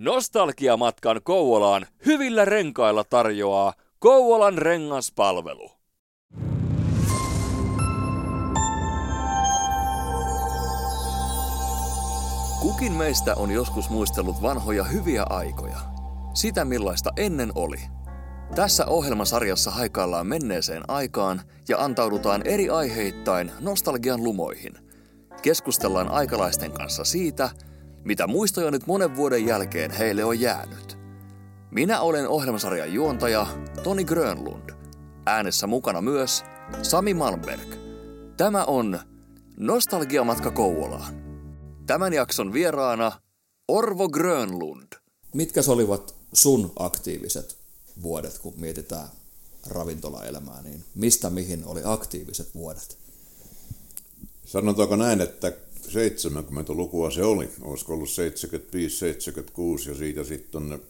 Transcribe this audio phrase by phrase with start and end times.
[0.00, 5.70] Nostalgiamatkan Kouvolaan hyvillä renkailla tarjoaa Kouvolan rengaspalvelu.
[12.60, 15.78] Kukin meistä on joskus muistellut vanhoja hyviä aikoja.
[16.34, 17.80] Sitä millaista ennen oli.
[18.54, 24.72] Tässä ohjelmasarjassa haikaillaan menneeseen aikaan ja antaudutaan eri aiheittain nostalgian lumoihin.
[25.42, 27.50] Keskustellaan aikalaisten kanssa siitä,
[28.04, 30.98] mitä muistoja nyt monen vuoden jälkeen heille on jäänyt.
[31.70, 33.46] Minä olen ohjelmasarjan juontaja
[33.82, 34.70] Toni Grönlund.
[35.26, 36.44] Äänessä mukana myös
[36.82, 37.74] Sami Malmberg.
[38.36, 39.00] Tämä on
[39.56, 41.14] Nostalgiamatka Kouvolaan.
[41.86, 43.12] Tämän jakson vieraana
[43.68, 44.92] Orvo Grönlund.
[45.34, 47.56] Mitkä olivat sun aktiiviset
[48.02, 49.08] vuodet, kun mietitään
[49.66, 52.98] ravintolaelämää, niin mistä mihin oli aktiiviset vuodet?
[54.46, 55.52] Sanotaanko näin, että
[55.90, 58.12] 70-lukua se oli, olisiko ollut 75-76
[59.88, 60.80] ja siitä sitten tuonne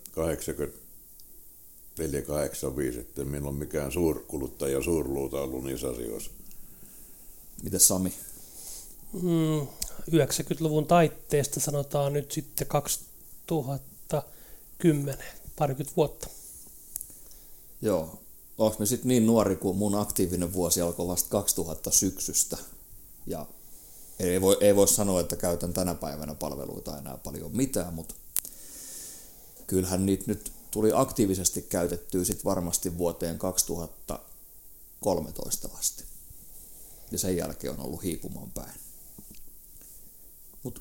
[2.96, 6.30] 84-85, että minä ole mikään suurkuluttaja suurluuta ollut niissä asioissa.
[7.62, 8.12] Miten Sami?
[9.12, 9.66] Mm,
[10.10, 15.24] 90-luvun taitteesta sanotaan nyt sitten 2010,
[15.56, 16.28] parikymmentä vuotta.
[17.82, 18.20] Joo.
[18.58, 22.56] Onko me sitten niin nuori, kuin mun aktiivinen vuosi alkoi vasta 2000 syksystä.
[23.26, 23.46] Ja
[24.20, 28.14] ei voi, ei voi sanoa, että käytän tänä päivänä palveluita enää paljon mitään, mutta
[29.66, 36.04] kyllähän niitä nyt tuli aktiivisesti käytettyä sitten varmasti vuoteen 2013 asti.
[37.12, 38.80] Ja sen jälkeen on ollut hiipumaan päin.
[40.62, 40.80] Mutta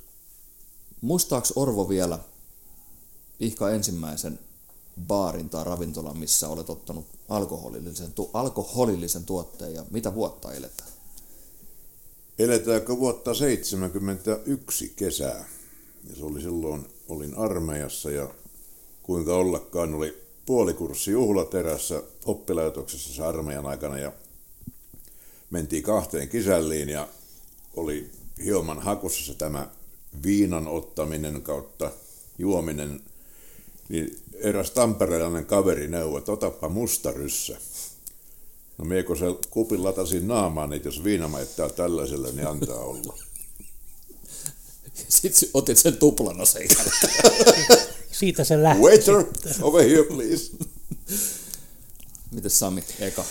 [1.02, 2.20] muistaaks Orvo vielä
[3.40, 4.40] ihka ensimmäisen
[5.08, 10.90] baarin tai ravintolan, missä olet ottanut alkoholillisen, tu- alkoholillisen tuotteen ja mitä vuotta eletään?
[12.40, 15.46] Eletäänkö vuotta 71 kesää?
[16.10, 18.30] Ja se oli silloin, olin armeijassa ja
[19.04, 24.12] kuinka ollakaan oli puolikurssi juhlaterässä oppilaitoksessa armeijan aikana ja
[25.50, 27.08] mentiin kahteen kisälliin ja
[27.76, 28.10] oli
[28.44, 29.70] hieman hakussa tämä
[30.24, 31.92] viinan ottaminen kautta
[32.38, 33.02] juominen,
[33.90, 37.58] niin eräs tamperelainen kaveri neuvoi, että otapa musta ryssä.
[38.80, 43.18] No mie kun se kupin latasin naamaan, että jos viina maittaa tällaiselle, niin antaa olla.
[45.10, 46.68] Sitten otit sen tuplana sen
[48.12, 48.82] Siitä se lähti.
[48.82, 49.26] Waiter,
[49.62, 50.52] over here please.
[52.32, 53.26] Miten Sami, eka?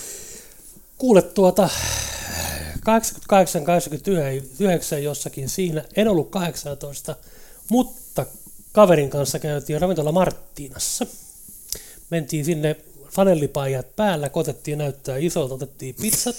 [0.98, 1.68] Kuule tuota,
[4.96, 7.16] 88-89 jossakin siinä, en ollut 18,
[7.70, 8.26] mutta
[8.72, 11.06] kaverin kanssa käytiin ravintola Marttiinassa.
[12.10, 12.76] Mentiin sinne
[13.12, 16.36] fanellipaijat päällä, kotettiin näyttää isolta, otettiin pizzat.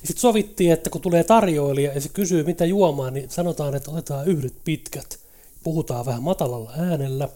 [0.00, 3.90] Ja sitten sovittiin, että kun tulee tarjoilija ja se kysyy mitä juomaan, niin sanotaan, että
[3.90, 5.18] otetaan yhdet pitkät.
[5.62, 7.28] Puhutaan vähän matalalla äänellä.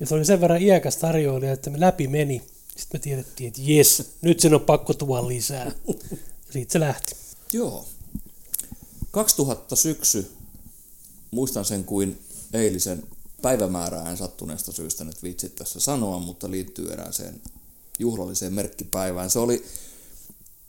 [0.00, 2.42] Ja se oli sen verran iäkäs tarjoilija, että me läpi meni.
[2.76, 5.72] Sitten me tiedettiin, että jes, nyt sen on pakko tuoda lisää.
[6.50, 7.16] Siitä se lähti.
[7.52, 7.84] Joo.
[9.10, 10.30] 2000 syksy,
[11.30, 12.18] muistan sen kuin
[12.52, 13.02] eilisen
[13.42, 17.40] päivämäärään sattuneesta syystä nyt viitsit tässä sanoa, mutta liittyy erääseen
[17.98, 19.30] juhlalliseen merkkipäivään.
[19.30, 19.64] Se oli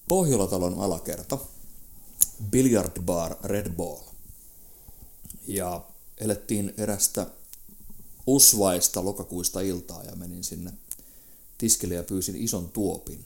[0.07, 1.37] Pohjolatalon alakerta,
[2.49, 4.03] Billiard Bar Red Ball.
[5.47, 5.85] Ja
[6.17, 7.27] elettiin erästä
[8.27, 10.73] usvaista lokakuista iltaa ja menin sinne
[11.57, 13.25] tiskille ja pyysin ison tuopin.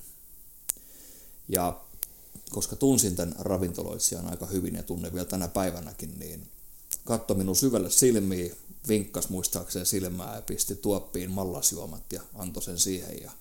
[1.48, 1.81] Ja
[2.50, 6.48] koska tunsin tämän ravintoloitsijan aika hyvin ja tunnen vielä tänä päivänäkin, niin
[7.06, 8.56] katso minun syvälle silmiin,
[8.88, 13.22] vinkkas muistaakseen silmää ja pisti tuoppiin mallasjuomat ja antoi sen siihen.
[13.22, 13.31] Ja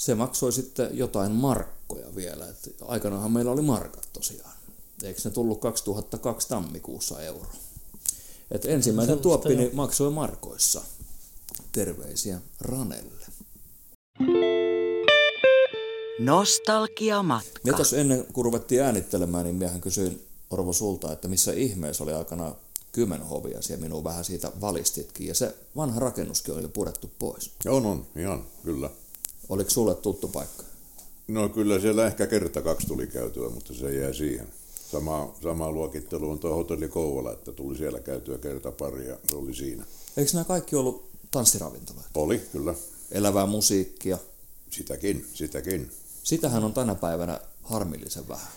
[0.00, 2.48] se maksoi sitten jotain markkoja vielä.
[2.48, 4.56] Et aikanaanhan meillä oli markat tosiaan.
[5.02, 7.48] Eikö ne tullut 2002 tammikuussa euro?
[8.50, 10.82] Et ensimmäinen tuoppini maksoi markoissa.
[11.72, 13.26] Terveisiä Ranelle.
[16.18, 17.60] Nostalgiamatka.
[17.64, 22.12] Me tuossa ennen kuin ruvettiin äänittelemään, niin miehän kysyin Orvo sulta, että missä ihmeessä oli
[22.12, 22.54] aikana
[22.92, 27.50] Kymenhovia, ja minua vähän siitä valistitkin, ja se vanha rakennuskin oli jo purettu pois.
[27.68, 28.90] On, on, ihan, kyllä.
[29.50, 30.62] Oliko sulle tuttu paikka?
[31.28, 34.46] No kyllä siellä ehkä kerta kaksi tuli käytyä, mutta se jää siihen.
[34.90, 39.36] Sama, sama luokittelu on tuo hotelli Kouvola, että tuli siellä käytyä kerta pari ja se
[39.36, 39.84] oli siinä.
[40.16, 42.10] Eikö nämä kaikki ollut tanssiravintoloita?
[42.14, 42.74] Oli, kyllä.
[43.12, 44.18] Elävää musiikkia.
[44.70, 45.90] Sitäkin, sitäkin.
[46.22, 48.52] Sitähän on tänä päivänä harmillisen vähän.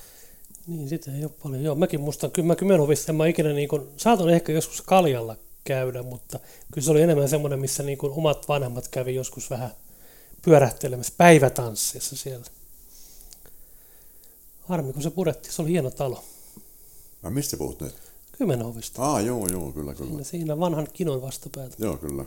[0.67, 1.63] Niin, sitä ei ole paljon.
[1.63, 5.35] Joo, mäkin muistan, kyllä mä Kymenhovissa en mä ikinä, niin kuin, saatoin ehkä joskus kaljalla
[5.63, 6.39] käydä, mutta
[6.73, 9.71] kyllä se oli enemmän semmoinen, missä niin kuin omat vanhemmat kävi joskus vähän
[10.45, 12.45] pyörähtelemässä päivätanssissa siellä.
[14.61, 16.23] Harmi, kun se puretti, se oli hieno talo.
[17.23, 17.95] Mä mistä puhut nyt?
[18.37, 19.01] Kymenhovista.
[19.01, 20.09] Aa, joo, joo, kyllä, kyllä.
[20.09, 21.75] Siinä, siinä vanhan kinon vastapäätä.
[21.79, 22.25] Joo, kyllä.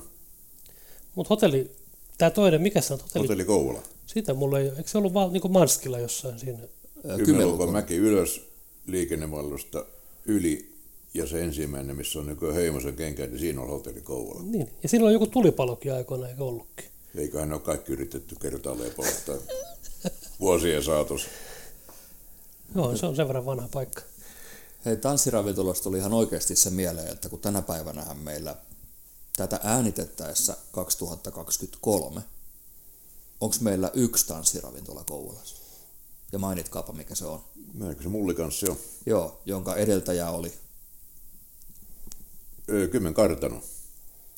[1.15, 1.71] Mutta hotelli,
[2.19, 3.01] tämä toinen, mikä se on?
[3.01, 3.83] Hotelli, Hotelli Kouvola.
[4.07, 4.69] Sitä mulla ei.
[4.69, 6.59] Eikö se ollut vaan niin Manskilla jossain siinä?
[7.09, 8.41] Ää, Kymmenlukon mäki ylös
[8.87, 9.85] liikennemallusta
[10.27, 10.77] yli
[11.15, 14.43] ja se ensimmäinen, missä on nykyään Heimosen kenkä, niin siinä on hotelli Kouvola.
[14.43, 14.71] Niin.
[14.83, 16.87] Ja siinä on joku tulipalokin aikoina, eikö ollutkin?
[17.17, 19.37] Eiköhän ne ole kaikki yritetty kertaalleen polttaa
[20.41, 21.29] vuosien saatossa.
[22.75, 24.03] Joo, se on sen verran vanha paikka.
[24.85, 28.57] Hei, tanssiravintolasta tuli ihan oikeasti se mieleen, että kun tänä päivänä meillä
[29.37, 32.21] tätä äänitettäessä 2023,
[33.41, 35.57] onko meillä yksi tanssiravintola Kouvolassa?
[36.33, 37.45] Ja mainitkaapa, mikä se on.
[37.75, 38.77] Näinkö se mullikanssi on?
[39.07, 40.53] Joo, jonka edeltäjä oli,
[42.69, 43.63] Öö, Kymmen kartano.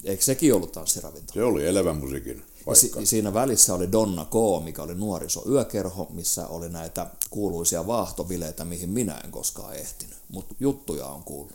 [0.04, 1.34] Eikö sekin ollut tanssiravintola?
[1.34, 2.74] Se oli elävän musiikin paikka.
[2.74, 8.90] si- siinä välissä oli Donna K, mikä oli nuorisoyökerho, missä oli näitä kuuluisia vaahtobileitä, mihin
[8.90, 10.16] minä en koskaan ehtinyt.
[10.28, 11.52] Mutta juttuja on kuullut.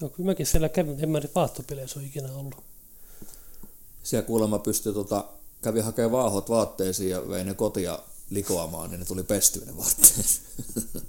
[0.00, 2.54] Joo, kyllä mäkin siellä kävin, en mä nyt vaahtopeleissä ole ikinä ollut.
[4.02, 5.24] Siellä kuulemma pystyi, tota,
[5.62, 7.98] kävi hakemaan vaahot vaatteisiin ja vei ne kotia
[8.30, 10.40] likoamaan, niin ne tuli pestyä ne vaatteet.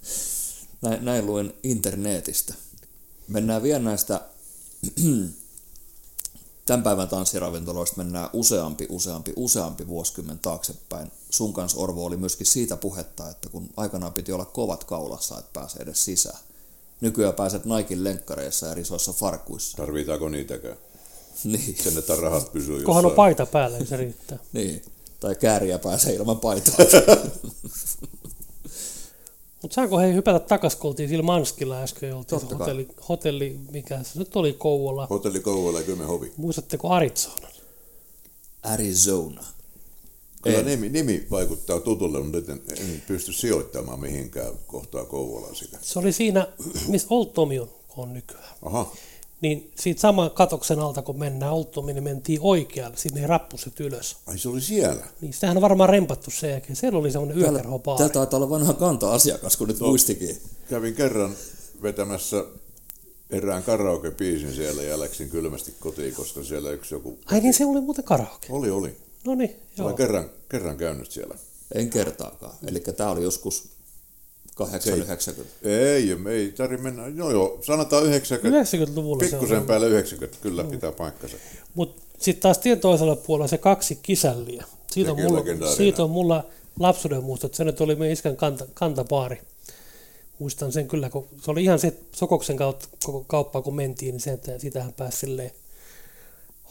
[0.82, 2.54] näin, näin luin internetistä.
[3.28, 4.22] Mennään vielä näistä
[6.69, 11.12] tämän päivän tanssiravintoloista mennään useampi, useampi, useampi vuosikymmen taaksepäin.
[11.30, 15.50] Sun kanssa Orvo oli myöskin siitä puhetta, että kun aikanaan piti olla kovat kaulassa, että
[15.54, 16.39] pääsee edes sisään.
[17.01, 19.77] Nykyään pääset Naikin lenkkareissa ja risoissa farkuissa.
[19.77, 20.77] Tarvitaanko niitäkään?
[21.44, 21.75] Niin.
[21.83, 23.16] Sen, että rahat pysyy Kohan on jossain.
[23.16, 24.38] paita päällä, niin se riittää.
[24.54, 24.81] Niin.
[25.19, 26.75] Tai kääriä pääsee ilman paitaa.
[29.62, 32.60] Mutta saanko hei hypätä takas, kun oltiin sillä Manskilla äsken, oltiin Totta kai.
[32.60, 35.08] hotelli, hotelli, mikä se nyt oli Kouvola.
[35.10, 36.34] Hotelli Kouvola ja Kymen hovi.
[36.38, 37.52] Muistatteko Arizonan?
[38.64, 39.44] Arizona.
[40.42, 45.78] Kyllä nimi, nimi vaikuttaa tutulle, mutta en, en pysty sijoittamaan mihinkään kohtaa Kouvolaa sitä.
[45.82, 46.48] Se oli siinä,
[46.88, 48.56] missä Old Tommy on, on nykyään.
[48.62, 48.92] Aha,
[49.42, 54.18] Niin siitä saman katoksen alta, kun mennään Old Tommy, niin mentiin oikealle, sinne rappuset ylös.
[54.28, 55.06] ai se oli siellä.
[55.22, 56.76] Niin sitähän on varmaan rempattu sen jälkeen.
[56.76, 57.98] Siellä oli semmoinen yökerhobaari.
[57.98, 60.38] Täällä taitaa olla vanha kanta-asiakas, kun nyt muistikin.
[60.70, 61.36] Kävin kerran
[61.82, 62.44] vetämässä
[63.30, 67.20] erään karaoke-biisin siellä ja läksin kylmästi kotiin, koska siellä yksi joku...
[67.26, 68.48] Ai niin se oli muuten karaoke.
[68.50, 68.98] Oli, oli.
[69.26, 69.86] No niin, joo.
[69.86, 71.36] Olen kerran, kerran käynyt siellä.
[71.76, 72.54] En kertaakaan.
[72.68, 73.70] Eli tämä oli joskus
[74.66, 75.56] 890.
[75.64, 77.10] Ei, ei tarvitse mennä.
[77.10, 78.62] No joo, sanotaan 90.
[78.62, 81.38] 90-luvulla se Pikkusen päälle 90, kyllä pitää paikkansa.
[81.76, 84.64] Mutta sitten taas tien toisella puolella se kaksi kisälliä.
[84.92, 85.44] Siitä on, mulla,
[85.76, 86.44] siitä on mulla
[86.80, 87.56] lapsuuden muistot.
[87.56, 89.42] Se nyt oli meidän iskän kanta, kantapaari.
[90.40, 94.22] Muistan sen kyllä, kun se oli ihan se Sokoksen kautta koko kauppaa, kun mentiin, niin
[94.22, 95.52] se, että sitähän pääsi silleen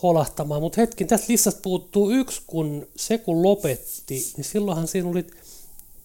[0.02, 0.60] holahtamaan.
[0.60, 5.26] Mutta hetki, tästä listasta puuttuu yksi, kun se kun lopetti, niin silloinhan siinä oli,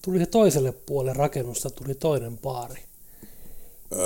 [0.03, 2.81] tuli se toiselle puolelle rakennusta, tuli toinen baari.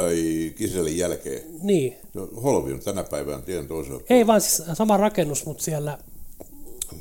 [0.04, 1.44] Ai, kiselin jälkeen.
[1.62, 5.98] Niin, No, Holvi on tänä päivänä tien toisella ei vaan siis sama rakennus, mutta siellä,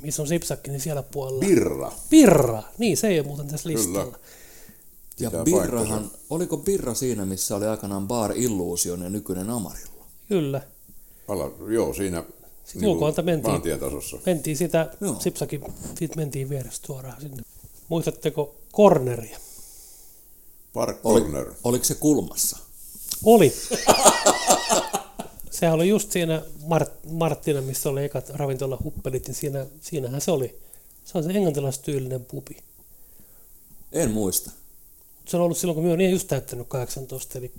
[0.02, 1.40] missä on Sipsakki, niin siellä puolella.
[1.40, 1.92] Birra.
[2.10, 3.78] Birra, niin se ei ole muuten tässä Kyllä.
[3.78, 4.18] listalla.
[5.20, 6.18] Ja Pitää Birrahan, paikkansa.
[6.30, 10.06] oliko Birra siinä, missä oli aikanaan Bar Illusion ja nykyinen Amarillo?
[10.28, 10.60] Kyllä.
[11.28, 12.24] Ala, joo, siinä
[12.64, 13.50] Sitten ulkoilta mentiin.
[13.50, 14.16] maantietasossa.
[14.26, 15.16] Mentiin sitä, Joo.
[15.20, 15.60] Sipsakin,
[15.98, 17.42] siitä mentiin vierestä suoraan sinne.
[17.88, 19.38] Muistatteko Corneria?
[20.72, 21.52] Park Oli, Corner.
[21.64, 22.58] oliko se kulmassa?
[23.24, 23.52] Oli.
[25.50, 30.30] Sehän oli just siinä Mart- Marttina, missä oli ekat ravintola huppelit, niin siinä, siinähän se
[30.30, 30.58] oli.
[31.04, 32.56] Se on se englantilaistyylinen pubi.
[33.92, 34.50] En muista.
[35.28, 37.52] Se on ollut silloin, kun minä olen just täyttänyt 18, eli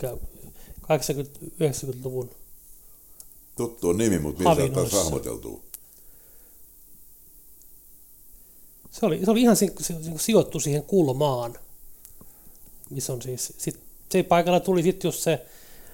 [0.84, 2.30] 80-90-luvun.
[3.56, 5.67] Tuttu on nimi, mutta missä saattaa Havinoissa.
[9.00, 11.56] Se oli, se oli ihan se, se sijoittu siihen kulmaan,
[12.90, 15.46] missä on siis, sit, se paikalla tuli sitten just se,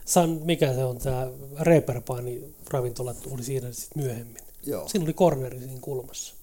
[0.05, 1.27] San, mikä se on tämä
[1.59, 4.43] Reeperbahni ravintola tuli siinä sitten myöhemmin.
[4.65, 4.87] Joo.
[4.87, 6.33] Siinä oli corneri siinä kulmassa.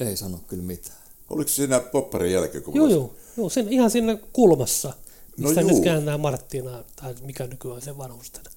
[0.00, 0.98] Ei sano kyllä mitään.
[1.30, 2.64] Oliko se siinä popparin jälkeen?
[2.64, 5.76] Kun Joo, joo, joo siinä, ihan siinä kulmassa, No mistä no juu.
[5.76, 8.50] nyt käännää Marttinaa, tai mikä nykyään se vanhustena.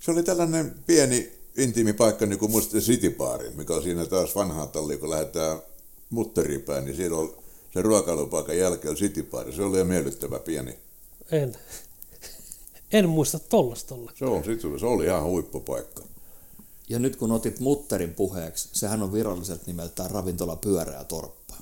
[0.00, 4.34] Se oli tällainen pieni intiimi paikka, niin kuin muistatte City Bar, mikä on siinä taas
[4.34, 5.58] vanhaa tallia, kun lähdetään
[6.10, 7.36] mutteripään, niin siellä on
[7.74, 9.52] se ruokailupaikan jälkeen on City Bar.
[9.52, 10.78] Se oli miellyttävä pieni.
[11.30, 11.56] En,
[12.92, 14.12] en muista tollasta olla.
[14.14, 14.44] Se, on,
[14.80, 16.02] se oli ihan huippupaikka.
[16.88, 21.54] Ja nyt kun otit Mutterin puheeksi, sehän on viralliset nimeltään ravintola Pyöreä Torppa.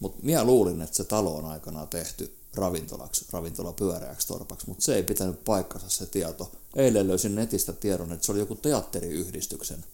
[0.00, 4.94] Mutta minä luulin, että se talo on aikanaan tehty ravintolaksi, ravintola Pyöreäksi Torpaksi, mutta se
[4.94, 6.50] ei pitänyt paikkansa se tieto.
[6.76, 9.84] Eilen löysin netistä tiedon, että se oli joku teatteriyhdistyksen.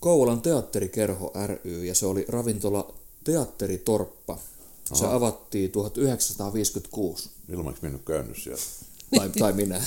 [0.00, 2.94] Kouvolan teatterikerho ry ja se oli ravintola
[3.24, 4.38] Teatteritorppa.
[4.94, 8.62] Se avattiin 1956, Ilmaksi minun käynyt siellä.
[9.16, 9.82] tai, tai minä.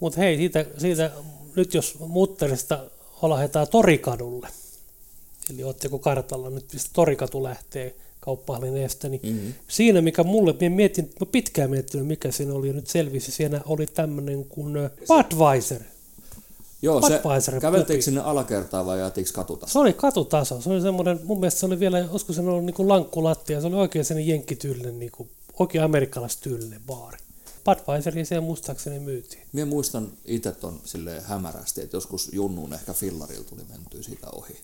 [0.00, 1.10] Mutta hei, siitä, siitä,
[1.56, 2.84] nyt jos Mutterista
[3.22, 4.48] holahetaan Torikadulle,
[5.50, 9.54] Eli ootteko kartalla nyt, mistä Torikatu lähtee kauppahallin eestä, niin mm-hmm.
[9.68, 13.60] siinä, mikä mulle, mä mietin, mä pitkään miettinyt, mikä siinä oli, ja nyt selvisi, siinä
[13.66, 14.74] oli tämmöinen kuin
[15.08, 15.82] Budweiser.
[16.82, 19.66] Joo, Budweiser se, käveltiinkö sinne alakertaan vai jäätiinkö katuta?
[19.66, 20.60] Se oli katutaso.
[20.60, 23.66] Se oli semmoinen, mun mielestä se oli vielä, olisiko se ollut niin kuin lankkulattia, se
[23.66, 27.18] oli oikein sellainen jenkkityylinen, niin kuin, oikein amerikkalaistyylinen baari.
[27.64, 29.42] Budweiseria siellä muistaakseni myytiin.
[29.52, 34.60] Minä muistan itse ton silleen hämärästi, että joskus junnuun ehkä fillarilla tuli mentyä siitä ohi.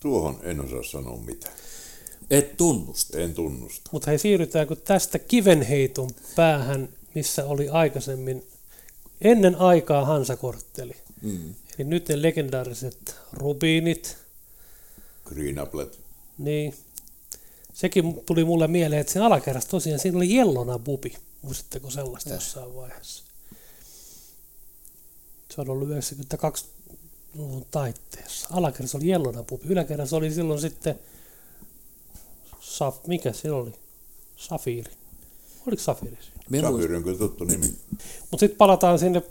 [0.00, 1.54] Tuohon en osaa sanoa mitään.
[2.30, 3.18] Et tunnusta.
[3.18, 3.90] En tunnusta.
[3.92, 8.46] Mutta hei, siirrytäänkö tästä kivenheiton päähän, missä oli aikaisemmin
[9.20, 10.96] ennen aikaa Hansakortteli.
[11.22, 11.54] Mm.
[11.78, 14.16] Eli nyt ne legendaariset rubiinit,
[15.24, 15.98] Green Applet.
[16.38, 16.74] niin
[17.72, 21.14] sekin tuli mulle mieleen, että siinä alakerrassa tosiaan siinä oli jellona bubi.
[21.42, 23.24] Muistatteko sellaista jossain vaiheessa?
[25.54, 28.48] Se on ollut 92-luvun taitteessa.
[28.50, 29.64] Alakerrassa oli jellona bubi.
[29.68, 30.98] Yläkerrassa oli silloin sitten,
[32.60, 33.72] saf, mikä se oli?
[34.36, 34.92] Safiiri.
[35.66, 36.16] Oliko Safiiri
[36.60, 37.66] Safiri on kyllä tuttu nimi.
[38.30, 39.22] Mutta sitten palataan sinne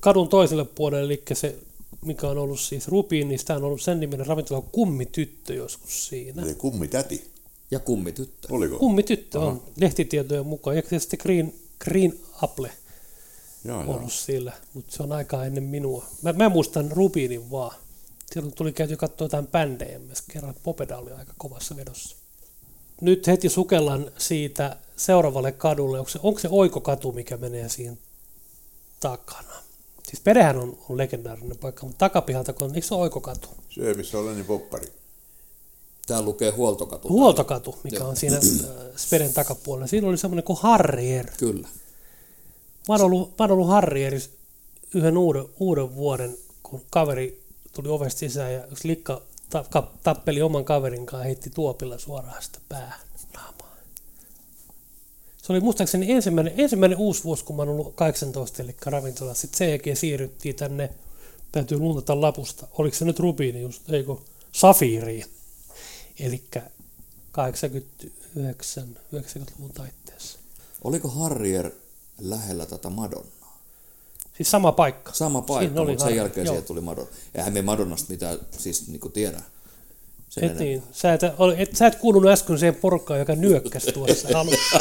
[0.00, 1.56] kadun toiselle puolelle, eli se,
[2.04, 6.08] mikä on ollut siis Rubiin, niin sitä on ollut sen niminen ravintola kuin Kummityttö joskus
[6.08, 6.42] siinä.
[6.42, 7.30] Eli kummitäti.
[7.70, 8.48] ja kummityttö.
[8.50, 8.78] Oliko?
[8.78, 11.54] Kummityttö on lehtitietojen mukaan, ja sitten Green,
[11.84, 12.70] Green Apple
[13.64, 13.96] Jaa, on jaa.
[13.96, 16.06] ollut siellä, mutta se on aikaa ennen minua.
[16.22, 17.76] Mä, mä muistan Rubiinin vaan.
[18.32, 22.16] Silloin tuli käyty katsoa jotain bändejä, myös kerran Popeda oli aika kovassa vedossa.
[23.00, 25.98] Nyt heti sukellan siitä seuraavalle kadulle.
[25.98, 27.96] Onko se, onko se oikokatu, mikä menee siinä
[29.00, 29.54] takana?
[30.02, 33.48] Siis Perehän on, on legendaarinen paikka, mutta takapihalta, kun on, eikö se ole oikokatu?
[33.68, 34.92] Se, missä on Lenni Poppari.
[36.06, 37.08] Tää lukee huoltokatu.
[37.08, 38.08] Huoltokatu, mikä Joo.
[38.08, 38.42] on siinä äh,
[38.96, 39.86] Speden takapuolella.
[39.86, 41.26] Siinä oli semmoinen kuin Harrier.
[41.38, 41.68] Kyllä.
[42.88, 44.30] Mä oon ollut, mä oon ollut Harrieris
[44.94, 47.42] yhden uuden, uuden vuoden, kun kaveri
[47.72, 51.98] tuli ovesta sisään ja yksi likka ta, ka, tappeli oman kaverin kanssa ja heitti tuopilla
[51.98, 53.00] suoraan sitä päähän.
[55.42, 59.34] Se oli muistaakseni ensimmäinen, ensimmäinen uusi vuosi, kun mä ollut 18, eli ravintola.
[59.34, 60.90] Sitten sen jälkeen siirryttiin tänne,
[61.52, 62.66] täytyy luntata lapusta.
[62.78, 64.16] Oliko se nyt rubiini just, eikö,
[64.52, 65.24] safiiriin.
[66.20, 66.42] Eli
[67.32, 70.38] 89, 90-luvun taitteessa.
[70.84, 71.70] Oliko Harrier
[72.20, 73.58] lähellä tätä Madonnaa?
[74.36, 75.12] Siis sama paikka.
[75.12, 76.52] Sama paikka, Siinä oli mutta sen Harrier, jälkeen joo.
[76.52, 77.10] siihen tuli Madonna.
[77.34, 79.42] Eihän me Madonnasta mitään siis niinku tiedä.
[80.32, 80.82] Sen Et niin.
[80.92, 81.20] Sä et,
[81.56, 84.78] et, sä et kuulunut äsken siihen porukkaan, joka nyökkäsi tuossa alussa.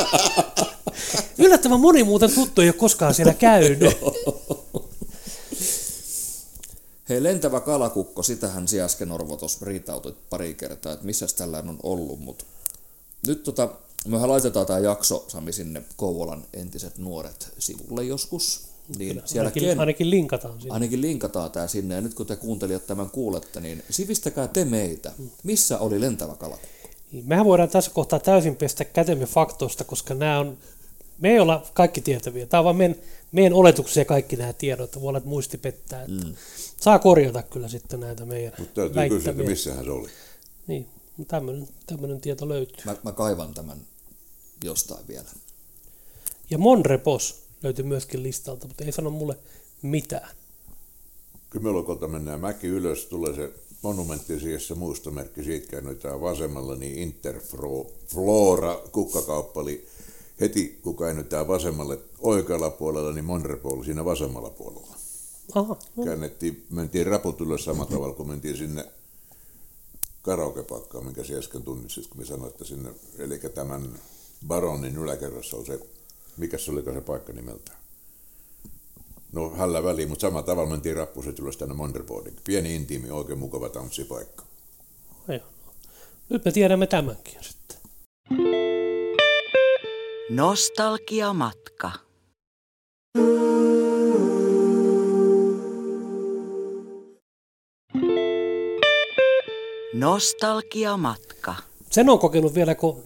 [1.38, 3.80] Yllättävän moni muuten tuttu ei ole koskaan siellä käynyt.
[7.10, 11.80] Hei, lentävä kalakukko, sitähän sinä äsken Orvo tuossa riitautit pari kertaa, että missä tällainen on
[11.84, 12.46] ollut, mutta
[13.28, 13.70] nyt tota,
[14.08, 19.80] mehän laitetaan tämä jakso, Sami, sinne Kouvolan entiset nuoret sivulle joskus, niin siellä Ainakin, ken,
[19.80, 20.74] ainakin linkataan sinne.
[20.74, 25.12] ainakin linkataan tämä sinne, ja nyt kun te kuuntelijat tämän kuulette, niin sivistäkää te meitä,
[25.44, 26.90] missä oli lentävä kalakukko?
[27.12, 30.58] Niin, Mehän voidaan tässä kohtaa täysin pestä kätemme faktoista, koska nämä on,
[31.20, 32.46] me ei olla kaikki tietäviä.
[32.46, 32.96] Tämä on vaan meidän,
[33.32, 35.02] meidän oletuksia kaikki nämä tiedot.
[35.02, 36.02] Voi olla, että muisti pettää.
[36.02, 36.36] Että mm.
[36.82, 39.50] Saa korjata kyllä sitten näitä meidän Mutta täytyy kysyä, että väittämiä.
[39.50, 40.10] missähän se oli.
[40.68, 40.88] Niin,
[41.28, 42.86] tämmöinen, tämmöinen tieto löytyy.
[42.86, 43.78] Mä, mä kaivan tämän
[44.64, 45.30] jostain vielä.
[46.50, 49.38] Ja Monrepos löytyy myöskin listalta, mutta ei sano mulle
[49.82, 50.30] mitään.
[51.50, 58.82] Kymelokolta mennään mäki ylös, tulee se monumentti siihen, se muistomerkki, siitä käännytään vasemmalla, niin Interflora
[58.92, 59.88] kukkakauppa oli
[60.40, 64.96] heti, kun käännytään vasemmalle oikealla puolella, niin Monrepol siinä vasemmalla puolella.
[65.56, 68.86] Aha, no, Käännettiin, mentiin raput ylös samalla tavalla, kun mentiin sinne
[70.22, 74.00] karaokepakkaan, minkä sinä äsken tunnistit, kun minä sanoin, että sinne, eli tämän
[74.48, 75.80] baronin yläkerrassa on se,
[76.38, 77.78] mikä se oliko se paikka nimeltään?
[79.32, 82.36] No hällä väliin, mutta samalla tavalla mentiin rappuset ylös tänne Monderboardin.
[82.44, 84.44] Pieni intiimi, oikein mukava tanssipaikka.
[85.28, 85.40] joo.
[86.30, 87.78] Nyt me tiedämme tämänkin sitten.
[90.30, 91.92] Nostalgiamatka.
[99.94, 101.56] Nostalgiamatka.
[101.92, 103.04] Sen on kokenut vielä, kun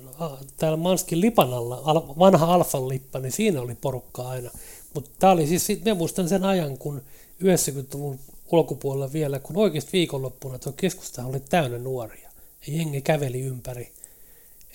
[0.58, 4.52] täällä Manskin lipan alla, al, vanha Alfan lippa, niin siinä oli porukkaa aina.
[4.94, 7.02] Mutta tämä oli siis, sit- mä muistan sen ajan, kun
[7.44, 8.20] 90-luvun
[8.52, 12.30] ulkopuolella vielä, kun oikeasti viikonloppuna tuo keskusta oli täynnä nuoria.
[12.68, 13.92] Ja jengi käveli ympäri.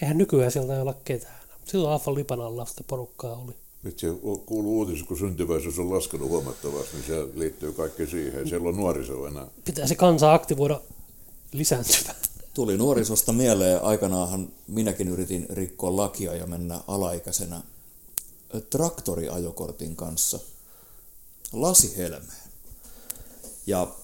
[0.02, 1.40] Eihän nykyään sieltä ei olla ketään.
[1.64, 3.52] Silloin Alfan lipan alla sitä porukkaa oli.
[3.82, 4.06] Nyt se
[4.46, 8.48] kuuluu uutisissa, kun syntyväisyys on laskenut huomattavasti, niin se liittyy kaikki siihen.
[8.48, 9.46] Siellä on nuoriso enää.
[9.64, 10.80] Pitää se kansa aktivoida
[11.52, 12.16] lisääntyvään.
[12.54, 17.60] Tuli nuorisosta mieleen, aikanaanhan minäkin yritin rikkoa lakia ja mennä alaikäisenä
[18.70, 20.38] traktoriajokortin kanssa
[21.52, 22.50] lasihelmeen.
[23.66, 23.94] Ja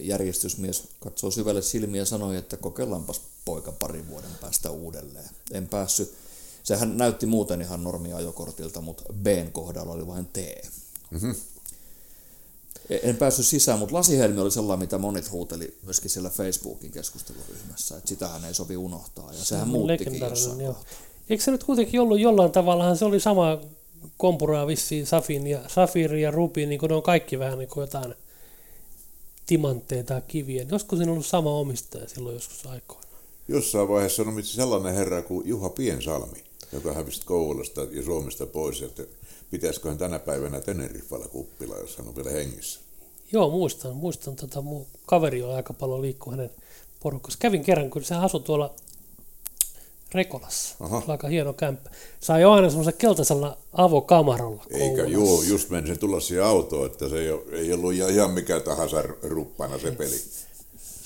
[0.00, 5.30] järjestysmies katsoo syvälle silmiä ja sanoi, että kokeillaanpas poika parin vuoden päästä uudelleen.
[5.52, 6.14] En päässyt.
[6.62, 10.36] Sehän näytti muuten ihan normia ajokortilta, mutta Bn kohdalla oli vain T.
[11.10, 11.34] Mm-hmm.
[13.02, 18.08] En päässyt sisään, mutta lasihelmi oli sellainen, mitä monit huuteli myöskin siellä Facebookin keskusteluryhmässä, että
[18.08, 20.76] sitähän ei sovi unohtaa, ja sehän muuttikin jossain joo.
[21.30, 23.58] Eikö se nyt kuitenkin ollut jollain tavalla, se oli sama
[24.16, 27.82] kompuraa vissiin Safin ja, Safiri ja Rubi, niin kuin ne on kaikki vähän niin kuin
[27.82, 28.14] jotain
[29.46, 30.66] timantteja tai kiviä.
[30.70, 33.02] Joskus siinä on ollut sama omistaja silloin joskus aikoina.
[33.48, 39.02] Jossain vaiheessa on sellainen herra kuin Juha Piensalmi, joka hävisi Kouvolasta ja Suomesta pois, että
[39.50, 42.80] pitäisiköhän tänä päivänä Teneriffalla kuppila, jos hän on vielä hengissä.
[43.32, 43.96] Joo, muistan.
[43.96, 46.50] Muistan, tota, mun kaveri on aika paljon liikkuu hänen
[47.02, 47.38] porukassa.
[47.42, 48.74] Kävin kerran, kun se asui tuolla
[50.14, 50.74] Rekolassa.
[50.80, 51.02] Aha.
[51.08, 51.90] Aika hieno kämppä.
[52.20, 57.18] Sai jo aina semmoisen keltaisella avokamaralla Eikä, joo, just menisin tulla siihen autoon, että se
[57.18, 60.20] ei, ei ollut ihan mikä tahansa ruppana se peli.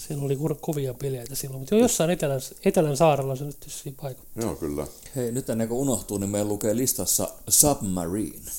[0.07, 4.43] Siellä oli kovia pelejä silloin, mutta jo jossain Etelän, Etelän saarella se nyt siinä vaikuttaa.
[4.43, 4.87] Joo, kyllä.
[5.17, 8.51] Hei, nyt ennen kuin unohtuu, niin meillä lukee listassa Submarine.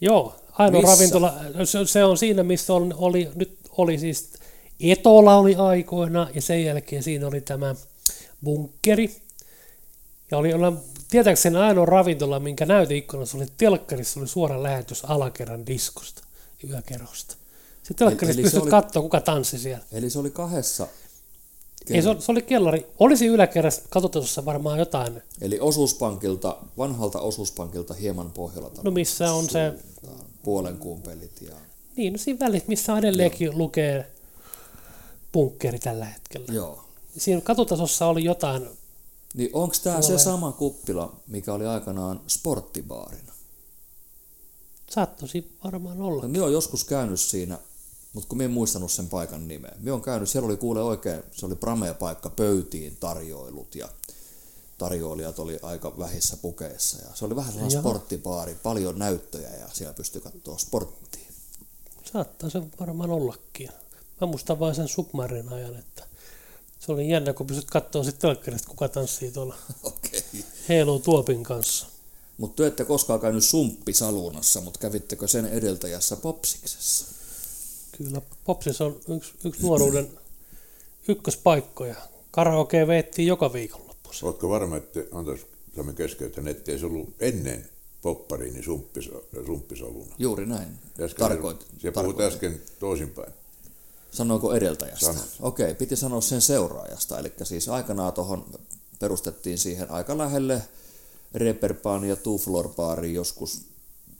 [0.00, 0.94] Joo, ainoa missä?
[0.94, 4.32] ravintola, se, se on siinä, missä on, oli, nyt oli siis
[4.80, 7.74] Etola oli aikoina ja sen jälkeen siinä oli tämä
[8.44, 9.16] bunkkeri.
[10.30, 10.72] Ja oli olla,
[11.10, 16.22] tietääkseni ainoa ravintola, minkä näyteikkunassa oli telkkarissa, oli suora lähetys alakerran diskosta,
[16.68, 17.36] yökerrosta.
[17.84, 18.70] Se telkkarissa pystyt oli...
[18.70, 19.84] katsoa, kuka tanssi siellä.
[19.92, 20.88] Eli se oli kahdessa
[21.90, 22.86] ei, se, se oli kellari.
[22.98, 25.22] Olisi yläkerrassa katsotussa varmaan jotain.
[25.40, 28.70] Eli osuuspankilta, vanhalta osuuspankilta hieman pohjalla.
[28.82, 29.74] No missä on se...
[30.42, 31.54] Puolen kuun pelit ja...
[31.96, 33.58] Niin, no siinä välissä, missä edelleenkin Joo.
[33.58, 34.12] lukee
[35.32, 36.46] bunkkeri tällä hetkellä.
[36.52, 36.84] Joo.
[37.16, 38.68] Siinä katotasossa oli jotain...
[39.34, 43.32] Niin onko tämä se sama kuppila, mikä oli aikanaan sporttibaarina?
[44.90, 46.22] Saattosi varmaan olla.
[46.22, 47.58] No, minä olen joskus käynyt siinä
[48.14, 49.74] mutta kun minä en muistanut sen paikan nimeä.
[49.78, 53.88] Minä on käynyt, siellä oli kuule oikein, se oli pramea paikka, pöytiin tarjoilut ja
[54.78, 56.98] tarjoilijat oli aika vähissä pukeissa.
[56.98, 61.32] Ja se oli vähän sellainen sporttipaari, paljon näyttöjä ja siellä pystyi katsoa sporttia.
[62.12, 63.70] Saattaa se varmaan ollakin.
[64.20, 66.04] Mä muistan vain sen submarin ajan, että
[66.80, 70.20] se oli jännä, kun pystyt katsoa sitten telkkarista, kuka tanssii tuolla okay.
[70.68, 71.86] Heiluu Tuopin kanssa.
[72.38, 77.06] Mutta te ette koskaan käynyt sumppisalunassa, mutta kävittekö sen edeltäjässä Popsiksessa?
[77.96, 80.08] Kyllä, Popsis on yksi, yksi nuoruuden
[81.08, 81.94] ykköspaikkoja.
[82.30, 84.10] Karaoke veettiin joka viikonloppu.
[84.22, 87.68] Oletko varma, että, antaisi Sami keskeytän, ettei se ollut ennen
[88.02, 89.10] poppariin niin sumppis,
[89.46, 90.14] sumppisoluna?
[90.18, 90.68] Juuri näin.
[91.00, 93.32] Äsken, Tarkoit, se puhut äsken toisinpäin.
[94.10, 95.06] Sanoiko edeltäjästä?
[95.06, 95.20] Sano.
[95.40, 97.18] Okei, piti sanoa sen seuraajasta.
[97.18, 98.44] Eli siis aikanaan tuohon
[98.98, 100.62] perustettiin siihen aika lähelle
[101.34, 102.38] Reeperbaan ja Two
[103.12, 103.60] joskus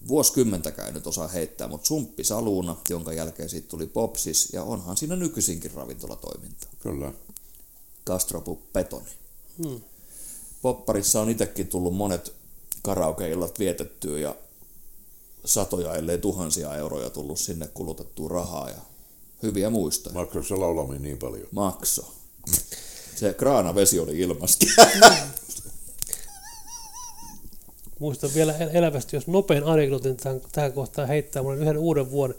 [0.08, 5.16] vuosikymmentä käynyt osaa heittää, mutta sumppi saluuna, jonka jälkeen siitä tuli popsis, ja onhan siinä
[5.16, 6.66] nykyisinkin ravintolatoiminta.
[6.78, 7.12] Kyllä.
[8.06, 9.10] Gastropu Petoni.
[9.64, 9.80] Hmm.
[10.62, 12.32] Popparissa on itsekin tullut monet
[12.82, 14.36] karaokeillat vietettyä ja
[15.44, 18.78] satoja, ellei tuhansia euroja tullut sinne kulutettua rahaa ja
[19.42, 20.14] hyviä muistoja.
[20.14, 21.48] Maksoiko se laulaminen niin paljon?
[21.50, 22.14] Makso.
[23.16, 24.66] Se kraanavesi oli ilmasta.
[27.98, 31.42] muistan vielä elävästi, jos nopein anekdotin tähän, tähän kohtaan heittää.
[31.42, 32.36] Mulla yhden uuden vuoden,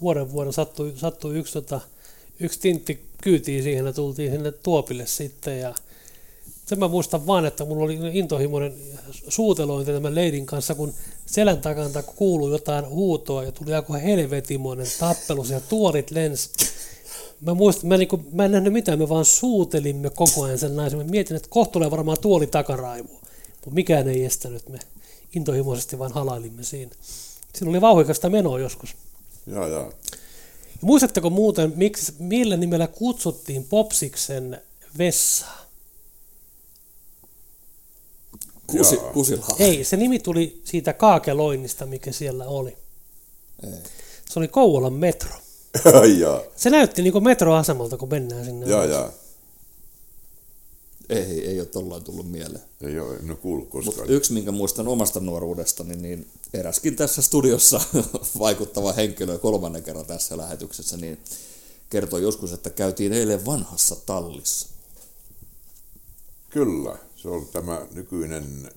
[0.00, 1.80] vuoden vuonna sattui, sattui yksi, tota,
[2.40, 5.60] yksi tintti kyytiin siihen ja tultiin sinne Tuopille sitten.
[5.60, 5.74] Ja
[6.66, 8.74] sen mä muistan vaan, että mulla oli intohimoinen
[9.28, 10.94] suutelointi tämän leidin kanssa, kun
[11.26, 16.50] selän takana kuului jotain huutoa ja tuli joku helvetimoinen tappelu, ja tuolit lens.
[17.40, 20.98] Mä muistan, mä, niinku, mä en nähnyt mitään, me vaan suutelimme koko ajan sen naisen.
[20.98, 23.20] Mä mietin, että kohta tulee varmaan tuoli takaraivoa.
[23.64, 24.78] Mutta mikään ei estänyt, me
[25.34, 26.92] intohimoisesti vain halailimme siinä.
[27.54, 28.96] Siinä oli vauhikasta menoa joskus.
[29.46, 29.92] Joo, joo.
[30.62, 34.62] Ja muistatteko muuten, miksi, millä nimellä kutsuttiin Popsiksen
[34.98, 35.68] vessaa?
[38.66, 39.46] Kusi, kusila.
[39.58, 42.76] Ei, se nimi tuli siitä kaakeloinnista, mikä siellä oli.
[43.62, 43.72] Ei.
[44.28, 45.30] Se oli Kouvolan metro.
[46.56, 48.66] se näytti niin kuin metroasemalta, kun mennään sinne.
[48.66, 49.12] Joo, joo.
[51.08, 52.62] Ei, ei ole tollaan tullut mieleen.
[52.80, 53.98] Ei ole, en ole kuullut koskaan.
[53.98, 57.80] Mut yksi, minkä muistan omasta nuoruudestani, niin eräskin tässä studiossa
[58.38, 61.18] vaikuttava henkilö kolmannen kerran tässä lähetyksessä, niin
[61.90, 64.68] kertoi joskus, että käytiin eilen vanhassa tallissa.
[66.50, 68.70] Kyllä, se on tämä nykyinen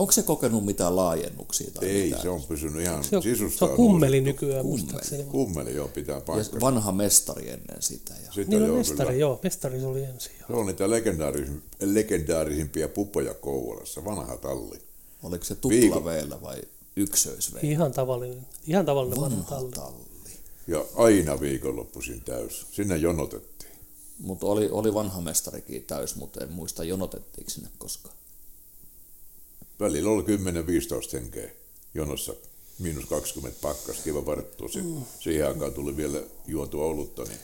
[0.00, 1.70] Onko se kokenut mitään laajennuksia?
[1.70, 2.22] Tai Ei, mitään?
[2.22, 3.68] se on pysynyt ihan se on, sisustaan.
[3.68, 5.24] Se on kummeli nykyään kummeli.
[5.30, 6.56] Kummeli, joo, pitää paikkaa.
[6.56, 8.14] Ja vanha mestari ennen sitä.
[8.24, 8.32] Ja...
[8.32, 9.20] sitä niin, joo, mestari, kyllä.
[9.20, 9.40] joo.
[9.42, 10.32] Mestari se oli ensin.
[10.38, 10.46] Joo.
[10.46, 14.78] Se on niitä legendaaris- legendaarisimpia pupoja Kouvolassa, vanha talli.
[15.22, 16.62] Oliko se tuplaveellä vai
[16.96, 17.70] yksöisveellä?
[17.70, 19.72] Ihan tavallinen, ihan tavallinen vanha, vanha talli.
[19.72, 20.30] talli.
[20.66, 22.66] Ja aina viikonloppuisin täys.
[22.72, 23.72] Sinne jonotettiin.
[24.18, 28.19] Mutta oli, oli vanha mestarikin täys, mutta en muista jonotettiinko sinne koskaan.
[29.80, 30.26] Välillä oli 10-15
[31.12, 31.50] henkeä
[31.94, 32.34] jonossa.
[32.78, 34.68] Miinus 20 pakkas, kiva varttu.
[34.68, 34.80] Se,
[35.20, 37.38] siihen aikaan tuli vielä juotua olutta, niin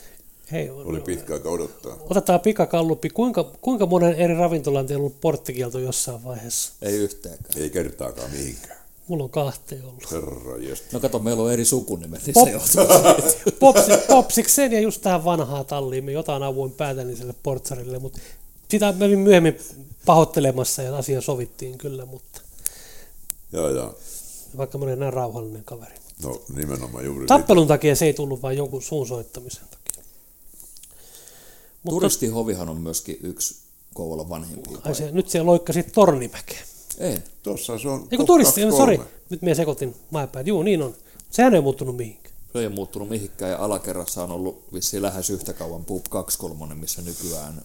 [0.52, 1.96] Hei, oli pitkä aika odottaa.
[2.10, 3.10] otetaan pikakalluppi.
[3.10, 6.72] Kuinka, kuinka monen eri ravintolan teillä on ollut porttikielto jossain vaiheessa?
[6.82, 7.62] Ei yhteenkään.
[7.62, 8.76] Ei kertaakaan mihinkään.
[9.08, 10.10] Mulla on kahteen ollut.
[10.12, 10.86] Herra jästä.
[10.92, 12.96] No kato, meillä on eri sukunimet, niin Pop- se johtuu.
[13.60, 16.04] Popsi, popsikseen ja just tähän vanhaa talliin.
[16.04, 18.18] Me jotain avoin päätäniselle portsarille, mutta
[18.68, 19.58] sitä myöhemmin
[20.06, 22.40] pahoittelemassa ja asia sovittiin kyllä, mutta
[23.52, 23.98] Joo, joo.
[24.56, 25.94] vaikka mä olin näin rauhallinen kaveri.
[26.22, 27.38] No nimenomaan juuri sitä.
[27.38, 30.02] Tappelun takia se ei tullut vain jonkun suun soittamisen takia.
[31.82, 33.56] Mutta Turistihovihan on myöskin yksi
[33.94, 34.78] Kouvolan vanhimpia.
[34.84, 36.64] ai se, nyt siellä loikkasit Tornimäkeen.
[36.98, 38.96] Ei, Tossa se on Eikö turisti, 23.
[38.96, 40.46] sori, nyt minä sekoitin maapäin.
[40.46, 40.94] Juu, niin on.
[41.30, 42.34] Sehän ei muuttunut mihinkään.
[42.52, 46.74] se ei ole muuttunut mihinkään ja alakerrassa on ollut vissiin lähes yhtä kauan Pub 23,
[46.74, 47.62] missä nykyään...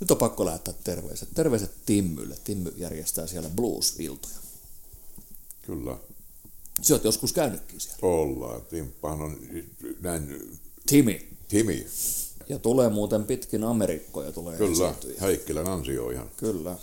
[0.00, 1.28] Nyt on pakko lähettää terveiset.
[1.34, 2.36] Terveiset Timmylle.
[2.44, 4.34] Timmy järjestää siellä blues-iltoja.
[5.62, 5.96] Kyllä.
[6.82, 7.98] Sä oot joskus käynytkin siellä.
[8.02, 8.62] Ollaan.
[8.62, 9.38] Timppahan on
[10.00, 11.28] näin Timi.
[11.48, 11.86] Timi.
[12.48, 14.72] Ja tulee muuten pitkin Amerikkoja tulee Kyllä.
[14.72, 15.20] esiintyjiä.
[15.20, 16.30] Heikkilän ansio ihan.
[16.36, 16.76] Kyllä.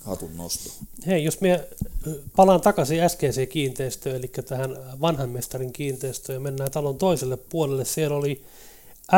[0.00, 0.70] Hatun nosto.
[1.06, 1.64] Hei, jos minä
[2.36, 7.84] palaan takaisin äskeiseen kiinteistöön, eli tähän vanhan mestarin kiinteistöön, ja mennään talon toiselle puolelle.
[7.84, 8.44] Siellä oli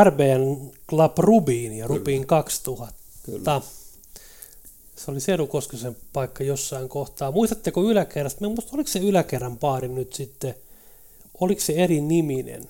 [0.05, 3.06] RBN Club Rubin ja Rubin 2000.
[3.27, 3.61] Kyllä.
[4.97, 7.33] Se oli Sedu Koskisen paikka jossain kohtaa.
[7.33, 8.41] Muistatteko yläkerrasta?
[8.41, 10.55] Mä muista, oliko se yläkerran baari nyt sitten,
[11.41, 12.69] oliko se eri niminen?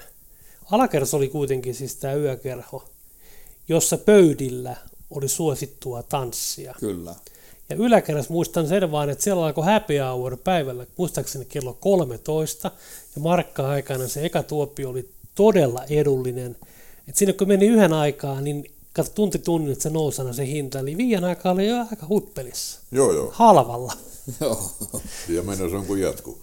[0.70, 2.88] Alakerrassa oli kuitenkin siis tämä yökerho,
[3.68, 4.76] jossa pöydillä
[5.10, 6.74] oli suosittua tanssia.
[6.80, 7.14] Kyllä.
[7.68, 12.70] Ja yläkerrassa muistan sen vaan, että siellä alkoi happy hour päivällä, muistaakseni kello 13,
[13.16, 16.56] ja markka-aikana se eka tuoppi oli todella edullinen.
[17.08, 20.46] Et sinne kun meni yhden aikaa, niin kato tunti tunnin, että se nousi aina se
[20.46, 22.80] hinta, eli viiden aikaa oli jo aika huppelissa.
[22.92, 23.30] Joo, joo.
[23.35, 23.92] Halvalla.
[24.40, 24.70] Joo.
[25.28, 26.38] Ja mennä se on kuin jatku.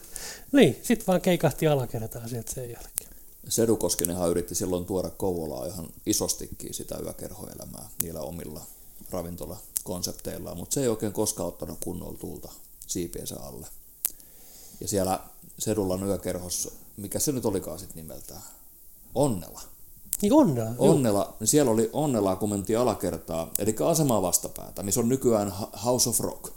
[0.51, 3.09] Niin, sitten vaan keikahti alakertaan sieltä sen jälkeen.
[3.49, 8.61] Sedu Koskinenhan yritti silloin tuoda Kouvolaa ihan isostikin sitä yökerhoelämää niillä omilla
[9.11, 12.51] ravintolakonsepteillaan, mutta se ei oikein koskaan ottanut kunnolla tuulta
[12.87, 13.67] siipiensä alle.
[14.81, 15.19] Ja siellä
[15.59, 18.41] Sedullan yökerhossa, mikä se nyt olikaan sitten nimeltään?
[19.15, 19.61] Onnela.
[20.23, 20.75] Niin onnella.
[20.77, 20.89] On.
[20.89, 25.53] Onnela, niin siellä oli Onnelaa, kun mentiin alakertaa, eli asemaa vastapäätä, missä on nykyään
[25.85, 26.53] House of Rock.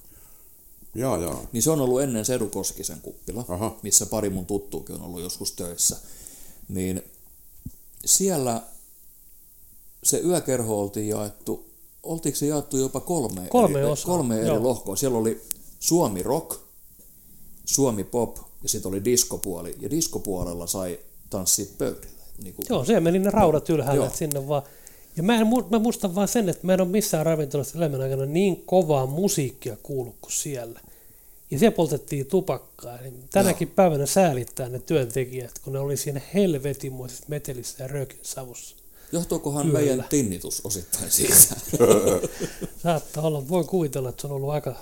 [0.95, 1.43] Jaa, jaa.
[1.53, 3.77] Niin se on ollut ennen Sedu Koskisen kuppila, Aha.
[3.83, 5.97] missä pari mun tuttuukin on ollut joskus töissä.
[6.69, 7.03] Niin
[8.05, 8.63] siellä
[10.03, 11.67] se yökerho oltiin jaettu,
[12.03, 14.63] oltiinko se jaettu jopa kolme, Kolme eri, osaa, kolme eri joo.
[14.63, 14.97] lohkoa.
[14.97, 15.43] Siellä oli
[15.81, 16.61] Suomi Rock,
[17.65, 19.77] Suomi Pop ja sitten oli diskopuoli.
[19.81, 20.99] Ja diskopuolella sai
[21.31, 22.16] tanssia pöydillä.
[22.43, 24.15] Niin kuin, Joo, siellä meni ne raudat ylhäällä, Joo.
[24.15, 24.63] sinne vaan.
[25.17, 28.27] Ja mä, en, mä muistan vaan sen, että mä en ole missään ravintolassa elämän aikana
[28.27, 30.81] niin kovaa musiikkia kuullut kuin siellä.
[31.51, 32.99] Ja siellä poltettiin tupakkaa.
[32.99, 38.77] Eli tänäkin päivänä säälittää ne työntekijät, kun ne oli siinä helvetimoisessa metelissä ja röökin savussa.
[39.13, 39.79] Johtuukohan Kyllä.
[39.79, 41.37] meidän tinnitus osittain siitä?
[42.83, 44.77] Saattaa olla, voi kuvitella, että se on ollut aika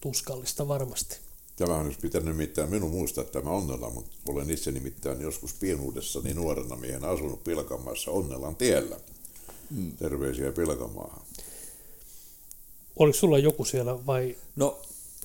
[0.00, 1.23] tuskallista varmasti.
[1.56, 6.76] Tämähän olisi pitänyt nimittäin minun muistaa tämä Onnela, mutta olen itse nimittäin joskus pienuudessani nuorena
[6.76, 8.96] miehen asunut Pilkanmaassa Onnelan tiellä.
[9.70, 9.92] Mm.
[9.96, 11.22] Terveisiä Pilkanmaahan.
[12.96, 14.78] Oliko sulla joku siellä vai No,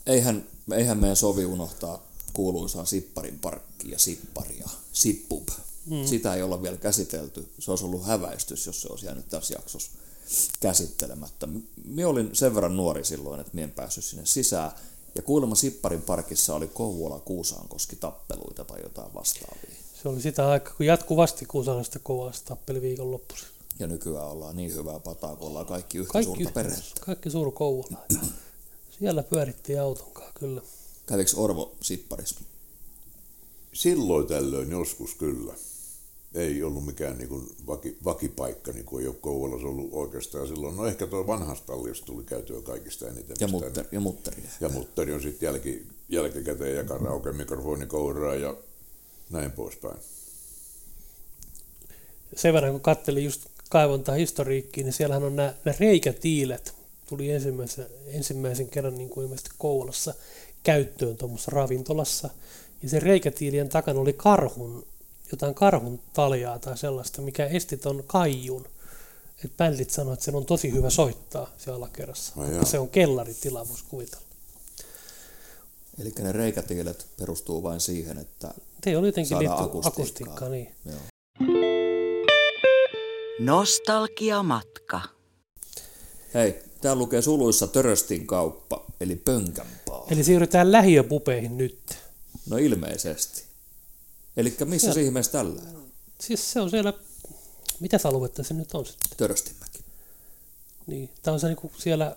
[0.06, 5.50] eihän, eihän meidän sovi unohtaa kuuluisaa Sipparin parkkia, Sipparia, Sippub.
[5.86, 6.06] Mm.
[6.06, 7.50] Sitä ei olla vielä käsitelty.
[7.60, 9.92] Se olisi ollut häväistys, jos se olisi jäänyt tässä jaksossa
[10.60, 11.48] käsittelemättä.
[11.86, 14.72] Minä olin sen verran nuori silloin, että minä en päässyt sinne sisään.
[15.20, 19.76] Ja kuulemma Sipparin parkissa oli Kouvola Kuusaankoski tappeluita tai jotain vastaavia.
[20.02, 23.48] se oli sitä aikaa, kun jatkuvasti Kuusalasta kovasta tappeli viikonloppuisin.
[23.80, 27.02] Ja nykyään ollaan niin hyvää pataa, kun ollaan kaikki yhtä Kaikki, suurta perhettä.
[27.06, 27.98] kaikki suuru Kouvola.
[29.00, 30.62] Siellä pyörittiin autonkaan, kyllä.
[31.06, 32.42] Kävikö Orvo Sipparissa?
[33.74, 35.54] Silloin tällöin joskus kyllä.
[36.34, 40.78] Ei ollut mikään niin kuin vaki, vakipaikka, niin kuin ei ole Kouvolassa ollut oikeastaan silloin.
[40.78, 43.36] No ehkä tuo vanhasta tallista tuli käytyä kaikista eniten.
[43.40, 44.50] Ja, mutter, ja mutteria.
[44.62, 48.56] ja mutteri on sitten jälki, jälkikäteen ja karaoke mikrofoni kouraa ja
[49.30, 49.98] näin poispäin.
[52.36, 56.74] Sen verran, kun kattelin just kaivontaa historiikkiin, niin siellähän on nämä, nämä reikätiilet.
[57.08, 60.14] Tuli ensimmäisen, ensimmäisen kerran niin kuin ilmeisesti Kouvolassa
[60.64, 62.30] käyttöön tuommoisessa ravintolassa.
[62.84, 64.86] Ja se reikätiilien takana oli karhun,
[65.32, 68.66] jotain karhun taljaa tai sellaista, mikä esti ton kaijun.
[69.46, 72.34] Et bändit sanoivat, että sen on tosi hyvä soittaa siellä alakerrassa.
[72.54, 72.66] Jaa.
[72.66, 74.24] se on kellaritila, voisi kuvitella.
[76.02, 80.04] Eli ne reikätiilet perustuu vain siihen, että Te oli jotenkin saada liittyy akustiikkaa.
[80.04, 80.52] akustiikkaan.
[80.52, 80.76] Niin.
[80.86, 81.00] Joo.
[83.40, 85.02] Nostalgiamatka.
[86.34, 90.06] Hei, täällä lukee suluissa Töröstin kauppa, eli Pönkänpaa.
[90.12, 91.80] Eli siirrytään lähiöpupeihin nyt.
[92.50, 93.44] No ilmeisesti.
[94.40, 95.92] Eli missä se ihmeessä tällä on?
[96.22, 96.94] Siis se on siellä,
[97.80, 99.10] mitä aluetta se nyt on sitten?
[99.18, 99.80] Töröstinmäki.
[100.88, 102.16] Niin, tämä on se niinku siellä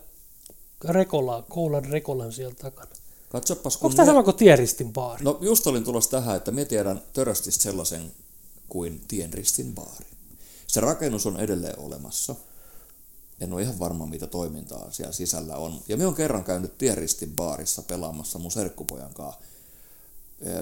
[0.89, 2.91] Rekola, Koulan Rekolan siellä takana.
[3.29, 5.23] Katsopas, kun Onko tämä me- sama kuin Tieristin baari?
[5.23, 8.11] No just olin tulossa tähän, että me tiedän Töröstistä sellaisen
[8.69, 10.05] kuin Tienristin baari.
[10.67, 12.35] Se rakennus on edelleen olemassa.
[13.39, 15.81] En ole ihan varma, mitä toimintaa siellä sisällä on.
[15.87, 19.41] Ja me on kerran käynyt Tienristin baarissa pelaamassa mun serkkupojan kanssa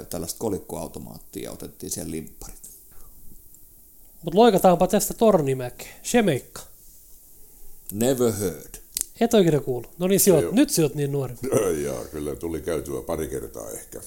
[0.10, 2.62] tällaista kolikkoautomaattia ja otettiin siellä limpparit.
[4.24, 5.96] Mutta loikataanpa tästä Tornimäkeen.
[6.04, 6.62] Shemeikka.
[7.92, 8.76] Never heard.
[9.20, 9.88] Et oikein kuulu.
[9.98, 10.54] No niin, sijoit, Joo.
[10.56, 11.36] nyt sijoit niin nuori.
[11.84, 14.02] Ja kyllä tuli käytyä pari kertaa ehkä.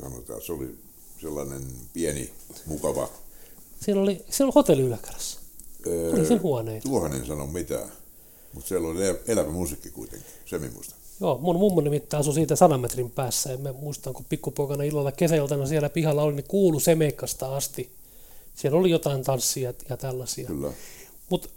[0.00, 0.78] Sanotaan, se oli
[1.20, 1.62] sellainen
[1.92, 2.32] pieni,
[2.66, 3.10] mukava.
[3.84, 5.40] Siinä oli, siinä oli hotelli yläkerrassa.
[6.12, 6.88] Oli sen huoneita.
[6.88, 7.92] Tuohan en sano mitään.
[8.52, 10.98] Mutta siellä oli el- elävä musiikki kuitenkin, se minä muistan.
[11.20, 13.50] Joo, mun mummo nimittäin asui siitä sadan metrin päässä.
[13.52, 17.90] Ja mä muistan, kun pikkupoikana illalla kesäiltana siellä pihalla oli, niin kuulu Semeikkasta asti.
[18.54, 20.46] Siellä oli jotain tanssia ja tällaisia.
[20.46, 20.72] Kyllä.
[21.28, 21.48] Mutta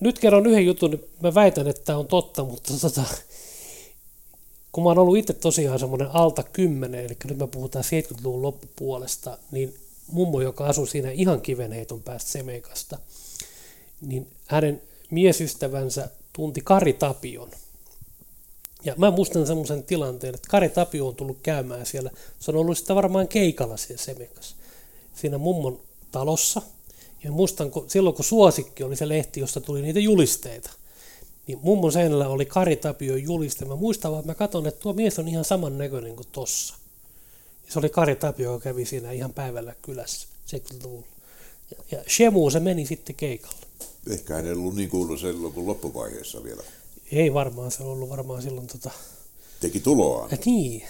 [0.00, 3.02] nyt kerron yhden jutun, niin mä väitän, että tämä on totta, mutta tota,
[4.72, 9.38] kun mä oon ollut itse tosiaan semmoinen alta 10, eli nyt me puhutaan 70-luvun loppupuolesta,
[9.50, 9.74] niin
[10.06, 12.98] mummo, joka asui siinä ihan kivenheiton päästä Semeikasta,
[14.00, 17.50] niin hänen miesystävänsä tunti Kari Tapion.
[18.84, 22.10] Ja mä muistan semmoisen tilanteen, että Kari Tapio on tullut käymään siellä.
[22.40, 24.56] Se on ollut sitä varmaan keikalla siellä Semekassa.
[25.14, 25.80] Siinä mummon
[26.12, 26.62] talossa.
[27.24, 30.70] Ja muistan, kun, silloin kun Suosikki oli se lehti, josta tuli niitä julisteita,
[31.46, 33.64] niin mummon seinällä oli Kari Tapion juliste.
[33.64, 36.74] Mä muistan vaan, että mä katson, että tuo mies on ihan saman näköinen kuin tossa.
[37.66, 41.06] Ja se oli Kari Tapio, joka kävi siinä ihan päivällä kylässä 70-luvulla.
[41.70, 43.66] Ja, ja Shemu se meni sitten keikalle.
[44.10, 46.62] Ehkä hän ei ollut niin kuulu silloin kuin loppuvaiheessa vielä.
[47.12, 48.90] Ei varmaan, se on ollut varmaan silloin tota...
[49.60, 50.30] Teki tuloaan.
[50.30, 50.82] Ja niin,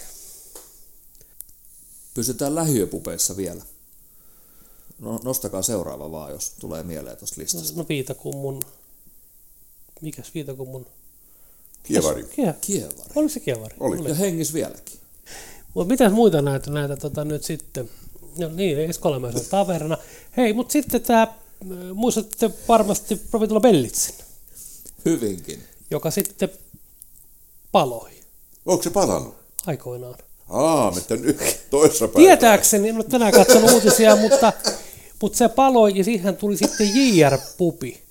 [2.15, 3.61] Pysytään lähiöpupeissa vielä.
[4.99, 7.77] No, nostakaa seuraava vaan, jos tulee mieleen tuosta listasta.
[7.77, 8.61] no Viitakummun...
[10.01, 10.85] Mikäs Viitakummun?
[11.83, 12.23] Kievari.
[12.23, 12.55] Kie...
[12.61, 13.11] Kievari.
[13.15, 13.75] Oli se kievari?
[13.79, 14.09] Oli.
[14.09, 14.99] Ja hengis vieläkin.
[15.73, 17.89] Mutta mitäs muita näitä, näitä tota, nyt sitten?
[18.37, 19.97] No niin, Eskolamisen taverna.
[20.37, 21.27] Hei, mutta sitten tämä,
[21.93, 24.15] muistatte varmasti Rovitola Bellitsin,
[25.05, 25.63] Hyvinkin.
[25.91, 26.49] Joka sitten
[27.71, 28.09] paloi
[28.65, 29.35] Onko se palannut?
[29.67, 30.15] aikoinaan.
[30.49, 32.25] Aa, mutta nyt toissa päivänä.
[32.25, 34.53] Tietääkseni, en ole tänään katsonut uutisia, mutta,
[35.21, 38.01] mutta se paloi ja siihen tuli sitten JR Pupi.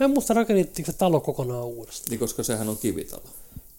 [0.00, 2.10] Mä en muista rakennettiinko se talo kokonaan uudestaan.
[2.10, 3.22] Niin, koska sehän on kivitalo.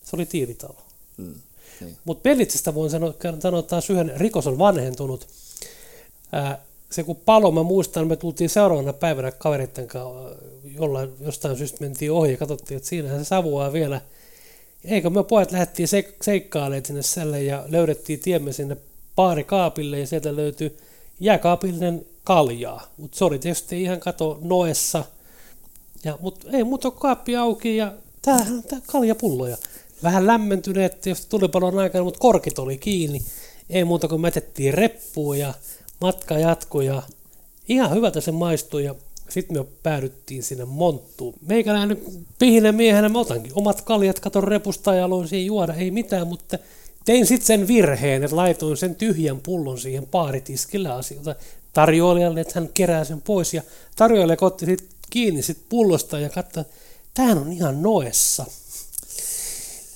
[0.03, 0.77] Se oli tiilitalo.
[1.17, 1.33] Mm.
[1.79, 1.97] Niin.
[2.03, 5.27] Mutta Bellitsistä voin sanoa, sanoa taas yhden, rikos on vanhentunut.
[6.31, 10.35] Ää, se kun palo, mä muistan, me tultiin seuraavana päivänä kavereiden kanssa,
[10.79, 14.01] jollain, jostain syystä mentiin ohi ja katsottiin, että siinähän se savuaa vielä.
[14.85, 18.77] Eikö me pojat lähdettiin se, seikkailemaan sinne selle ja löydettiin tiemme sinne
[19.15, 20.77] baarikaapille ja sieltä löytyi
[21.19, 22.87] jääkaapillinen kaljaa.
[22.97, 25.05] Mutta se oli tietysti ihan kato noessa.
[26.03, 29.57] Ja, mutta ei muuta kaappi auki ja tämähän on tää kaljapulloja.
[30.03, 33.21] Vähän lämmentyneet tietysti tulipalon aikana, mutta korkit oli kiinni.
[33.69, 35.53] Ei muuta kuin mätettiin reppuun ja
[36.01, 37.03] matka jatkui ja
[37.67, 38.95] ihan hyvältä se maistui ja
[39.29, 41.33] sitten me päädyttiin sinne monttuun.
[41.47, 41.97] Meikäläinen
[42.39, 46.57] pihinen miehenä mä otankin omat kaljat katon repusta ja aloin siihen juoda, ei mitään, mutta
[47.05, 51.35] tein sitten sen virheen, että laitoin sen tyhjän pullon siihen baaritiskille asioita
[51.73, 53.61] tarjoilijalle, että hän kerää sen pois ja
[53.95, 56.73] tarjoilija otti sit kiinni sit pullosta ja katsoi, että
[57.13, 58.45] tämähän on ihan noessa.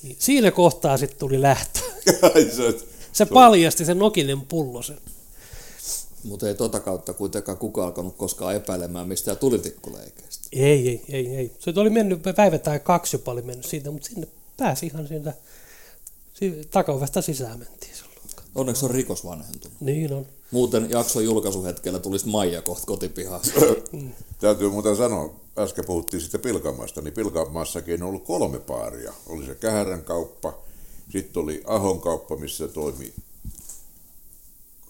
[0.04, 1.80] Niin siinä kohtaa sitten tuli lähtö.
[2.56, 4.98] Se- Se paljasti sen nokinen pullosen.
[6.26, 10.48] Mutta ei tota kautta kuitenkaan kukaan alkanut koskaan epäilemään mistään tulitikkuleikeistä.
[10.54, 11.52] Ei, ei, ei, ei.
[11.60, 15.34] Se oli mennyt päivä tai kaksi jopa oli mennyt siitä, mutta sinne pääsi ihan siitä
[16.34, 18.16] si- takaovesta sisään mentiin silloin.
[18.56, 19.82] Onneksi on rikos vanhentunut.
[19.82, 20.26] Niin on.
[20.52, 23.54] Muuten jakson julkaisuhetkellä tulisi Maija kohta kotipihassa.
[24.40, 29.14] Täytyy muuten sanoa, äsken puhuttiin sitten Pilkanmaasta, niin Pilkanmaassakin on ollut kolme paaria.
[29.28, 30.54] Oli se Kähärän kauppa,
[31.12, 33.14] sitten oli Ahon kauppa, missä toimi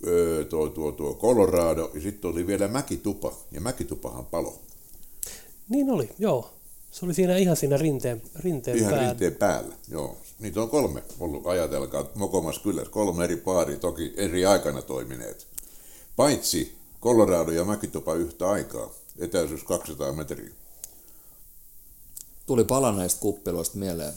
[0.08, 4.60] öö, tuo, tuo, tuo Colorado, ja sitten oli vielä Mäkitupa, ja Mäkitupahan palo.
[5.70, 6.52] Niin oli, joo.
[6.92, 9.10] Se oli siinä ihan siinä rinteen, rinteen Ihan päällä.
[9.10, 10.18] rinteen päällä, joo.
[10.40, 15.48] Niitä on kolme ollut, ajatelkaa, Mokomas kylässä, kolme eri paaria, toki eri aikana toimineet.
[16.16, 18.90] Paitsi Colorado ja Mäkitupa yhtä aikaa,
[19.20, 20.50] etäisyys 200 metriä.
[22.46, 24.14] Tuli palaneista kuppiloista mieleen.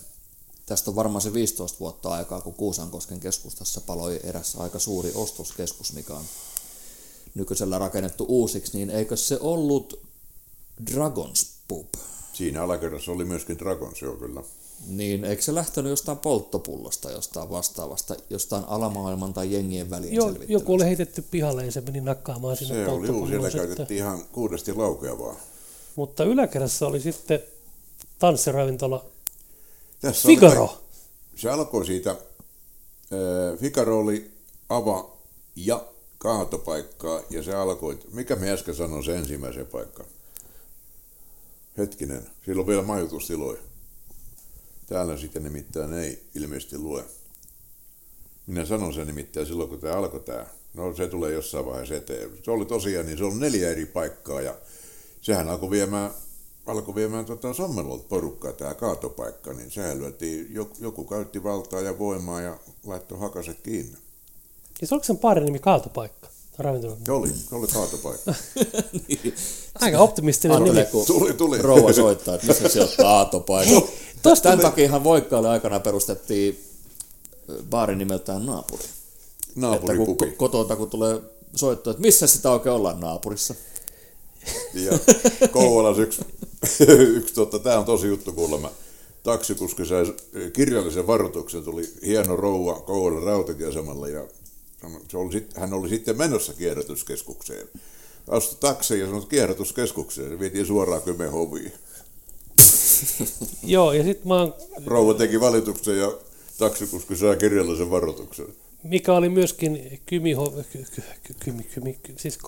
[0.69, 5.93] Tästä on varmaan se 15 vuotta aikaa, kun Kuusankosken keskustassa paloi eräs aika suuri ostoskeskus,
[5.93, 6.25] mikä on
[7.35, 10.01] nykyisellä rakennettu uusiksi, niin eikö se ollut
[10.93, 11.87] Dragons Pub?
[12.33, 14.43] Siinä alakerrassa oli myöskin Dragons, joo kyllä.
[14.87, 20.53] Niin, eikö se lähtenyt jostain polttopullosta, jostain vastaavasta, jostain alamaailman tai jengien välien Jo, selvittämisestä?
[20.53, 24.25] joku oli heitetty pihalle ja se meni nakkaamaan sinne Se oli, juu, siellä käytettiin ihan
[24.33, 25.37] kuudesti laukea vaan.
[25.97, 27.41] Mutta yläkerrassa oli sitten
[28.19, 29.05] tanssiravintola
[30.01, 30.67] Tässä oli Figaro.
[30.67, 30.81] ka-
[31.37, 32.17] se alkoi siitä,
[33.61, 34.31] Figaro oli
[34.69, 35.17] ava
[35.57, 35.87] ja
[36.19, 40.09] kaatopaikkaa, ja se alkoi, mikä me äsken sanoi se ensimmäisen paikkaan?
[41.79, 43.61] Hetkinen, silloin vielä majoitustiloja.
[44.87, 47.05] Täällä sitten nimittäin ei ilmeisesti lue.
[48.47, 50.47] Minä sanon sen nimittäin silloin, kun tämä alkoi tämä.
[50.75, 52.31] No se tulee jossain vaiheessa eteen.
[52.45, 54.55] Se oli tosiaan, niin se on neljä eri paikkaa ja
[55.21, 56.11] sehän alkoi viemään,
[56.69, 61.99] alkoi viemään tota Sommelolta porukkaa tämä kaatopaikka, niin sehän lyötiin, joku, joku käytti valtaa ja
[61.99, 63.97] voimaa ja laittoi hakaset kiinni.
[64.81, 66.29] Ja se oliko sen paarin nimi Kaatopaikka?
[66.59, 66.97] Ravintola.
[67.07, 68.35] Se oli, se oli kaatopaikka.
[69.81, 70.85] Aika optimistinen nimi.
[70.93, 71.63] kun Tuli, tuli.
[71.63, 73.81] rouva soittaa, että missä se on kaatopaikka.
[74.23, 76.65] tosta Tämän tuli- takiahan Voikkaalle aikana perustettiin
[77.71, 78.83] baari nimeltään Naapuri.
[78.85, 80.25] Että kun Naapuripubi.
[80.27, 81.21] ko- kotota, kun tulee
[81.57, 83.55] soittaa, että missä sitä oikein ollaan naapurissa.
[84.75, 84.99] Ja
[85.49, 86.23] Kouvolassa yksi,
[87.17, 88.71] yksi tota, tämä on tosi juttu kuulemma.
[89.23, 90.15] Taksikuski sai
[90.53, 94.25] kirjallisen varoituksen, tuli hieno rouva Kouvolan rautatieasemalle ja
[95.09, 97.69] se oli sit, hän oli sitten menossa kierrätyskeskukseen.
[98.29, 100.31] Astui taksiin ja sanoi, kierrätyskeskukseen.
[100.31, 101.73] Se vietiin suoraan Kymen hoviin.
[103.63, 104.55] Joo, ja sitten mä oon,
[104.87, 106.13] Rouva teki valituksen ja
[106.59, 108.47] taksikuski sai kirjallisen varoituksen.
[108.83, 112.39] mikä oli myöskin Kymiho, ky, ky, ky, kymi, kymi, ky, siis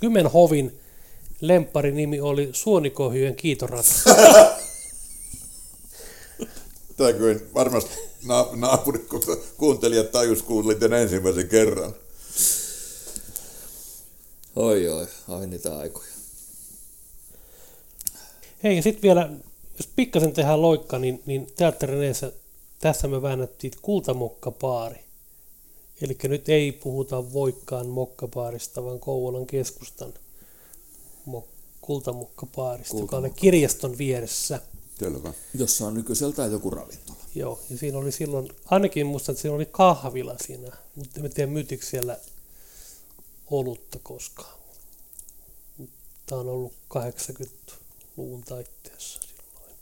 [0.00, 0.72] Kymenhovin
[1.46, 3.86] lempparinimi oli Suonikohyjen kiitorat.
[6.96, 9.22] Tämä kyllä varmasti na- naapurit, kun
[9.56, 11.94] kuuntelijat tajus kuulit tämän ensimmäisen kerran.
[14.56, 16.08] Oi oi, ai niitä aikoja.
[18.62, 19.30] Hei, ja sitten vielä,
[19.78, 22.32] jos pikkasen tehdään loikka, niin, niin teatterin edessä,
[22.78, 25.04] tässä me väännettiin kultamokkapaari.
[26.02, 30.14] Eli nyt ei puhuta Voikkaan mokkapaarista, vaan Kouvolan keskustan
[31.28, 34.62] mok- kultamokkapaarista, joka oli kirjaston vieressä.
[34.98, 35.32] Selvä.
[35.54, 37.18] Jossa on nykyiseltään joku ravintola.
[37.34, 41.52] Joo, ja siinä oli silloin, ainakin musta, että siinä oli kahvila siinä, mutta en tiedä
[41.52, 42.18] myytikö siellä
[43.50, 44.58] olutta koskaan.
[46.26, 49.74] Tämä on ollut 80-luvun taitteessa silloin.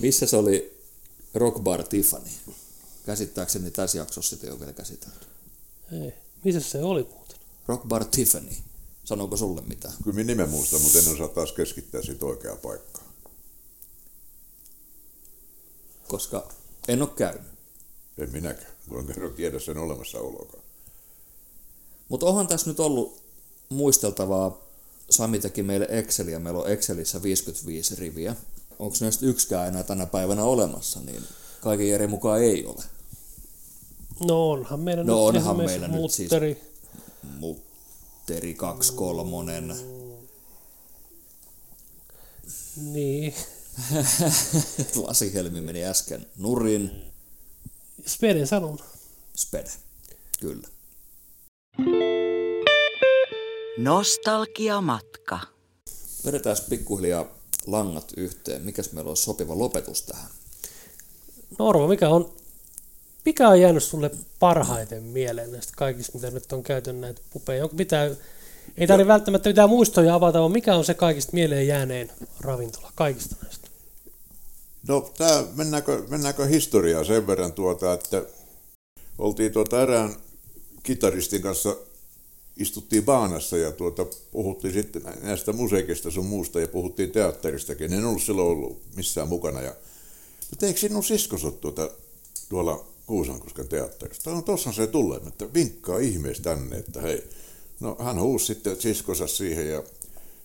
[0.00, 0.82] Missä se oli
[1.34, 2.28] Rock Bar Tiffany?
[3.06, 5.26] Käsittääkseni tässä jaksossa sitä ei ole vielä käsitelty.
[5.92, 6.12] Ei.
[6.44, 7.36] Missä se oli muuten?
[7.66, 8.50] Rock Bar Tiffany.
[9.10, 9.94] Sanooko sulle mitään?
[10.04, 13.02] Kyllä minä nimen muistan, mutta en osaa taas keskittää siitä oikeaa paikkaa.
[16.08, 16.48] Koska
[16.88, 17.42] en ole käynyt.
[18.18, 18.72] En minäkään.
[18.88, 20.62] Kun en kerran tiedä sen olemassaolokaan.
[22.08, 23.22] Mutta onhan tässä nyt ollut
[23.68, 24.58] muisteltavaa.
[25.10, 26.38] Sami teki meille Exceliä.
[26.38, 28.36] Meillä on Excelissä 55 riviä.
[28.78, 31.22] Onko näistä yksikään enää tänä päivänä olemassa, niin
[31.60, 32.84] kaiken järjen mukaan ei ole.
[34.28, 36.62] No onhan meillä No nyt onhan meillä nyt siis- mutteri.
[38.20, 39.62] Mutteri 23.
[42.76, 43.34] Niin.
[45.06, 47.12] Lasihelmi meni äsken nurin.
[48.06, 48.78] Speden sanon.
[49.36, 49.70] Spede.
[50.40, 50.68] Kyllä.
[53.78, 55.40] Nostalgiamatka.
[56.24, 57.26] Vedetään pikkuhiljaa
[57.66, 58.62] langat yhteen.
[58.62, 60.30] Mikäs meillä olisi sopiva lopetus tähän?
[61.58, 62.36] Norma, mikä on,
[63.24, 67.64] mikä on jäänyt sulle parhaiten mieleen näistä kaikista, mitä nyt on käyty näitä pupeja?
[67.64, 68.16] Onko mitään,
[68.78, 73.36] ei tarvitse välttämättä mitään muistoja avata, vaan mikä on se kaikista mieleen jääneen ravintola kaikista
[73.42, 73.68] näistä?
[74.88, 78.22] No, tää, mennäänkö, mennäänkö historiaa sen verran tuota, että
[79.18, 80.14] oltiin tuota erään
[80.82, 81.76] kitaristin kanssa,
[82.56, 87.92] istuttiin baanassa ja tuota, puhuttiin sitten näistä musiikista sun muusta ja puhuttiin teatteristakin.
[87.92, 89.60] En ollut silloin ollut missään mukana.
[89.60, 89.74] Ja,
[90.50, 91.90] mutta eikö sinun siskos ole tuota,
[92.48, 94.30] tuolla Kuusankosken teatterista?
[94.30, 97.24] No tuossa se tulee, että vinkkaa ihmeessä tänne, että hei.
[97.80, 99.82] No hän huusi sitten siskonsa siihen ja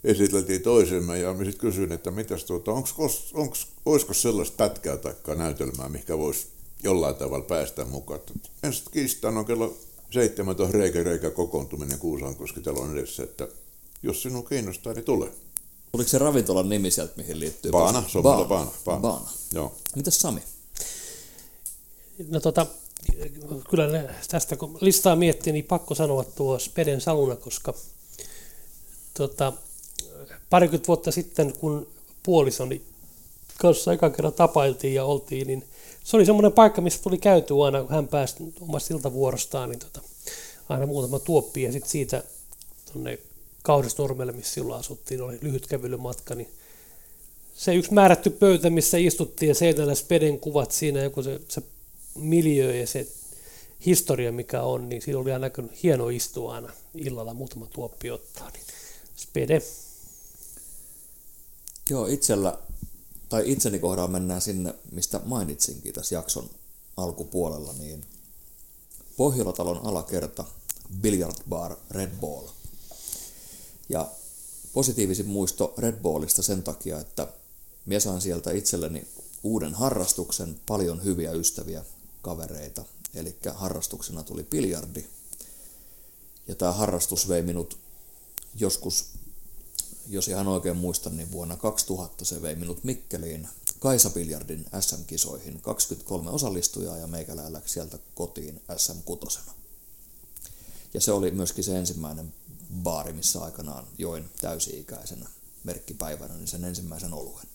[0.03, 4.97] esiteltiin toisemme ja mä sitten kysyin, että mitäs tuota, onks, onks, onks, olisiko sellaista pätkää
[4.97, 6.47] tai näytelmää, mikä voisi
[6.83, 8.19] jollain tavalla päästä mukaan.
[8.63, 9.77] Ensin kiistaan on kello
[10.11, 13.47] 17 reikä reikä kokoontuminen Kuusankoski talon edessä, että
[14.03, 15.31] jos sinun kiinnostaa, niin tule.
[15.93, 17.71] Oliko se ravintolan nimi sieltä, mihin liittyy?
[17.71, 18.45] Baana, Baana.
[18.45, 18.71] Baana.
[18.85, 19.01] Baana.
[19.01, 19.29] Baana.
[19.53, 19.75] Joo.
[19.95, 20.41] Mitäs Sami?
[22.29, 22.65] No tota,
[23.69, 27.73] kyllä ne, tästä kun listaa miettii, niin pakko sanoa tuo Speden saluna, koska
[29.13, 29.53] tota,
[30.49, 31.87] parikymmentä vuotta sitten, kun
[32.23, 32.81] puolisoni
[33.59, 35.65] kanssa ekan kerran tapailtiin ja oltiin, niin
[36.03, 40.01] se oli semmoinen paikka, missä tuli käytyä aina, kun hän pääsi omasta iltavuorostaan, niin tota,
[40.69, 42.23] aina muutama tuoppi ja sitten siitä
[42.93, 43.19] tuonne
[43.63, 46.49] Kaurisnurmelle, missä silloin asuttiin, oli lyhyt kävelymatka, niin
[47.55, 51.61] se yksi määrätty pöytä, missä istuttiin ja seinällä Speden kuvat siinä, joku se, se
[52.15, 53.07] miljö ja se
[53.85, 55.47] historia, mikä on, niin siinä oli aina
[55.83, 58.49] hieno istua aina illalla muutama tuoppi ottaa.
[58.49, 58.63] Niin
[59.15, 59.61] Spede.
[61.89, 62.57] Joo, itsellä,
[63.29, 66.49] tai itseni kohdalla mennään sinne, mistä mainitsinkin tässä jakson
[66.97, 68.05] alkupuolella, niin
[69.17, 70.45] Pohjolatalon alakerta,
[71.01, 72.47] Billiard Bar Red Ball.
[73.89, 74.07] Ja
[74.73, 77.27] positiivisin muisto Red Ballista sen takia, että
[77.85, 79.07] minä saan sieltä itselleni
[79.43, 81.85] uuden harrastuksen, paljon hyviä ystäviä,
[82.25, 82.85] kavereita.
[83.13, 85.05] Eli harrastuksena tuli biljardi.
[86.47, 87.77] Ja tämä harrastus vei minut
[88.55, 89.05] joskus,
[90.07, 93.47] jos ihan oikein muistan, niin vuonna 2000 se vei minut Mikkeliin
[93.79, 95.61] Kaisa Biljardin SM-kisoihin.
[95.61, 99.39] 23 osallistujaa ja meikälää läksi sieltä kotiin SM-6.
[100.93, 102.33] Ja se oli myöskin se ensimmäinen
[102.83, 105.29] baari, missä aikanaan join täysi-ikäisenä
[105.63, 107.47] merkkipäivänä niin sen ensimmäisen oluen.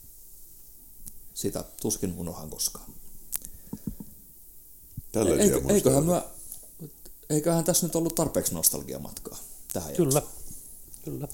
[1.34, 2.94] Sitä tuskin unohan koskaan.
[5.12, 5.74] Tällaisia Eikö, muistoja.
[5.74, 6.22] eiköhän, mä,
[7.30, 9.38] eiköhän tässä nyt ollut tarpeeksi nostalgiamatkaa
[9.72, 10.42] tähän Kyllä, jaksoon.
[11.04, 11.28] kyllä.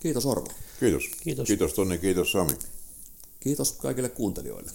[0.00, 0.48] Kiitos Orvo.
[0.80, 1.02] Kiitos.
[1.22, 1.46] Kiitos.
[1.46, 2.52] Kiitos Tonni, kiitos Sami.
[3.40, 4.70] Kiitos kaikille kuuntelijoille.